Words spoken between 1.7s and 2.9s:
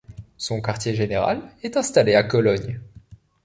installé à Cologne.